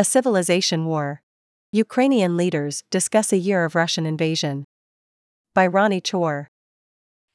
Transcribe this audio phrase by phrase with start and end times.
[0.00, 1.22] A Civilization War.
[1.72, 4.64] Ukrainian leaders discuss a year of Russian invasion.
[5.56, 6.50] By Ronnie Chor.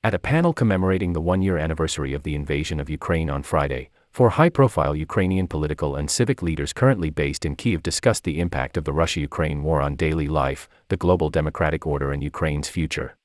[0.01, 3.89] At a panel commemorating the one year anniversary of the invasion of Ukraine on Friday,
[4.11, 8.77] four high profile Ukrainian political and civic leaders currently based in Kiev discussed the impact
[8.77, 13.17] of the Russia Ukraine war on daily life, the global democratic order, and Ukraine's future.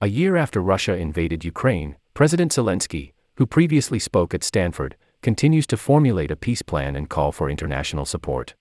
[0.00, 5.76] A year after Russia invaded Ukraine, President Zelensky, who previously spoke at Stanford, continues to
[5.76, 8.54] formulate a peace plan and call for international support.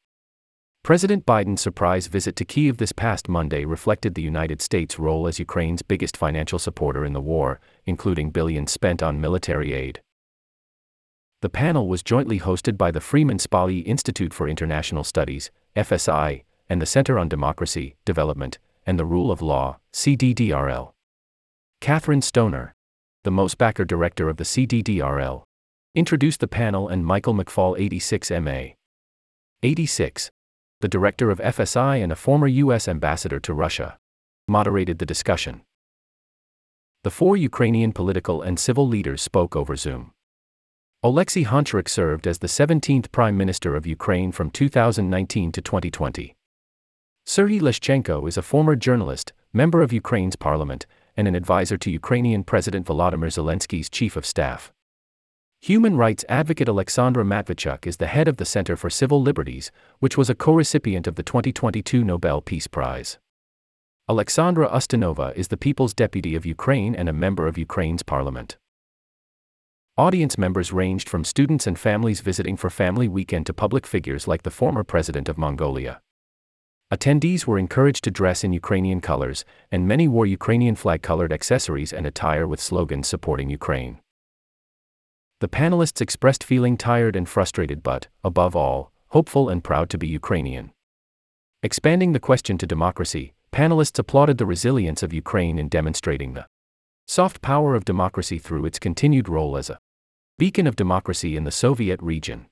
[0.84, 5.38] President Biden's surprise visit to Kiev this past Monday reflected the United States' role as
[5.38, 10.02] Ukraine's biggest financial supporter in the war, including billions spent on military aid.
[11.42, 16.82] The panel was jointly hosted by the Freeman Spogli Institute for International Studies, FSI, and
[16.82, 20.94] the Center on Democracy, Development, and the Rule of Law, CDDRL.
[21.82, 22.74] Kathryn Stoner,
[23.24, 25.44] the Mosbacher director of the CDDRL,
[25.96, 28.74] introduced the panel and Michael McFaul 86 MA.
[29.64, 30.32] 86,
[30.82, 32.88] the director of FSI and a former U.S.
[32.88, 33.98] ambassador to Russia,
[34.48, 35.62] moderated the discussion.
[37.04, 40.12] The four Ukrainian political and civil leaders spoke over Zoom.
[41.06, 46.36] Oleksiy Honcharuk served as the 17th Prime Minister of Ukraine from 2019 to 2020.
[47.26, 52.44] Serhiy Leshchenko is a former journalist, member of Ukraine's parliament, and an advisor to Ukrainian
[52.44, 54.72] President Volodymyr Zelensky's chief of staff.
[55.62, 60.16] Human rights advocate Alexandra Matviichuk is the head of the Center for Civil Liberties, which
[60.16, 63.18] was a co recipient of the 2022 Nobel Peace Prize.
[64.08, 68.58] Alexandra Ustinova is the People's Deputy of Ukraine and a member of Ukraine's parliament.
[69.98, 74.44] Audience members ranged from students and families visiting for Family Weekend to public figures like
[74.44, 76.00] the former president of Mongolia.
[76.94, 81.92] Attendees were encouraged to dress in Ukrainian colors, and many wore Ukrainian flag colored accessories
[81.92, 84.00] and attire with slogans supporting Ukraine.
[85.40, 90.08] The panelists expressed feeling tired and frustrated but, above all, hopeful and proud to be
[90.08, 90.72] Ukrainian.
[91.62, 96.48] Expanding the question to democracy, panelists applauded the resilience of Ukraine in demonstrating the
[97.08, 99.78] soft power of democracy through its continued role as a
[100.40, 102.48] beacon of democracy in the Soviet region.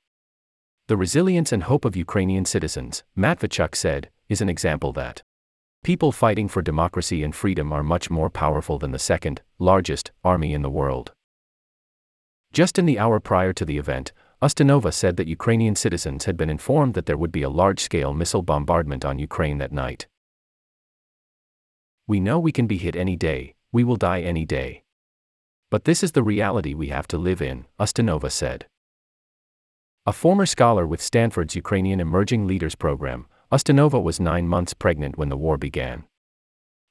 [0.88, 5.24] The resilience and hope of Ukrainian citizens, Matviichuk said, is an example that
[5.84, 10.54] people fighting for democracy and freedom are much more powerful than the second largest army
[10.54, 11.15] in the world.
[12.56, 16.50] Just in the hour prior to the event, Ustinova said that Ukrainian citizens had been
[16.50, 20.08] informed that there would be a large scale missile bombardment on Ukraine that night.
[22.08, 24.86] We know we can be hit any day, we will die any day.
[25.70, 28.68] But this is the reality we have to live in, Ustinova said.
[30.06, 35.28] A former scholar with Stanford's Ukrainian Emerging Leaders Program, Ustinova was nine months pregnant when
[35.28, 36.06] the war began.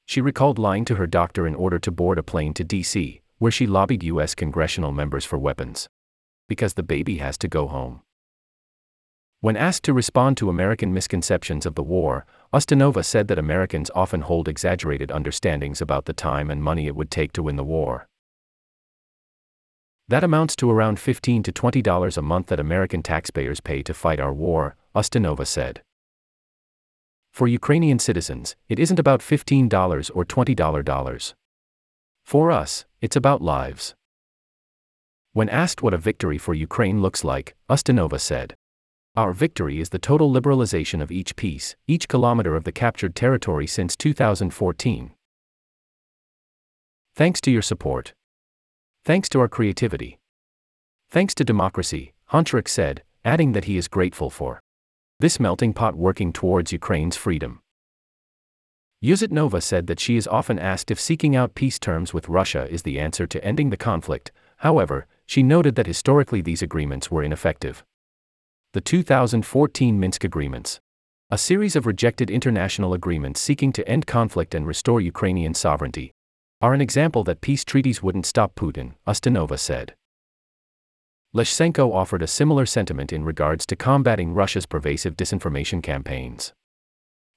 [0.05, 3.51] She recalled lying to her doctor in order to board a plane to D.C., where
[3.51, 4.35] she lobbied U.S.
[4.35, 5.87] congressional members for weapons.
[6.47, 8.01] Because the baby has to go home.
[9.41, 14.21] When asked to respond to American misconceptions of the war, Ustinova said that Americans often
[14.21, 18.07] hold exaggerated understandings about the time and money it would take to win the war.
[20.07, 24.19] That amounts to around $15 to $20 a month that American taxpayers pay to fight
[24.19, 25.81] our war, Ustinova said.
[27.31, 31.33] For Ukrainian citizens, it isn't about $15 or $20.
[32.25, 33.93] For us, it's about lives.
[35.33, 38.55] When asked what a victory for Ukraine looks like, Ustinova said,
[39.15, 43.67] Our victory is the total liberalization of each piece, each kilometer of the captured territory
[43.67, 45.11] since 2014.
[47.13, 48.13] Thanks to your support.
[49.03, 50.17] Thanks to our creativity.
[51.11, 54.59] Thanks to democracy, Honcharuk said, adding that he is grateful for
[55.19, 57.61] this melting pot working towards Ukraine's freedom.
[59.05, 62.81] Ustinova said that she is often asked if seeking out peace terms with Russia is
[62.81, 67.83] the answer to ending the conflict, however, she noted that historically these agreements were ineffective.
[68.73, 70.79] The 2014 Minsk Agreements,
[71.29, 76.11] a series of rejected international agreements seeking to end conflict and restore Ukrainian sovereignty,
[76.61, 79.93] are an example that peace treaties wouldn't stop Putin, Ustinova said.
[81.35, 86.53] Leshchenko offered a similar sentiment in regards to combating Russia's pervasive disinformation campaigns.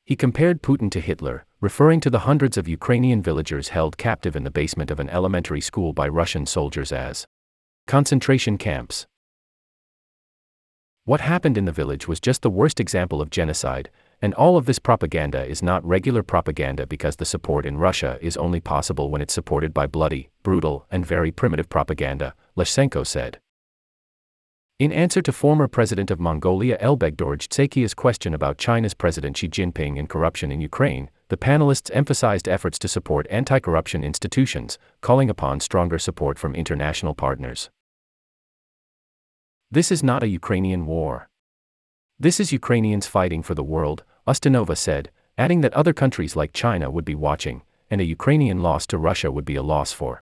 [0.09, 4.43] He compared Putin to Hitler, referring to the hundreds of Ukrainian villagers held captive in
[4.43, 7.27] the basement of an elementary school by Russian soldiers as
[7.87, 9.07] concentration camps.
[11.05, 13.91] What happened in the village was just the worst example of genocide,
[14.23, 18.39] and all of this propaganda is not regular propaganda because the support in Russia is
[18.39, 23.41] only possible when it's supported by bloody, brutal, and very primitive propaganda, Leshchenko said.
[24.79, 29.99] In answer to former President of Mongolia Elbegdorj Tsakhia's question about China's President Xi Jinping
[29.99, 35.59] and corruption in Ukraine, the panelists emphasized efforts to support anti corruption institutions, calling upon
[35.59, 37.71] stronger support from international partners.
[39.69, 41.29] This is not a Ukrainian war.
[42.21, 46.89] This is Ukrainians fighting for the world, Ustinova said, adding that other countries like China
[46.89, 50.23] would be watching, and a Ukrainian loss to Russia would be a loss for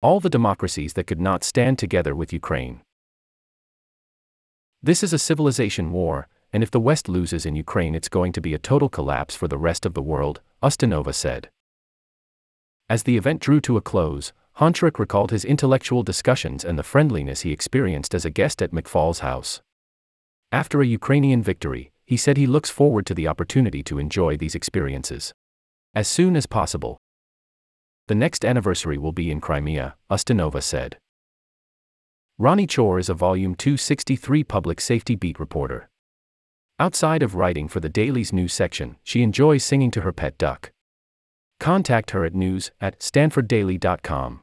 [0.00, 2.80] all the democracies that could not stand together with Ukraine.
[4.82, 8.40] This is a civilization war, and if the West loses in Ukraine, it's going to
[8.40, 11.50] be a total collapse for the rest of the world, Ustinova said.
[12.88, 17.42] As the event drew to a close, Honcharuk recalled his intellectual discussions and the friendliness
[17.42, 19.60] he experienced as a guest at McFaul's house.
[20.50, 24.54] After a Ukrainian victory, he said he looks forward to the opportunity to enjoy these
[24.54, 25.32] experiences
[25.94, 26.98] as soon as possible.
[28.06, 30.98] The next anniversary will be in Crimea, Ustinova said.
[32.40, 35.90] Ronnie Chor is a Volume 263 public safety beat reporter.
[36.78, 40.72] Outside of writing for the Daily's news section, she enjoys singing to her pet duck.
[41.58, 44.40] Contact her at news at stanforddaily.com.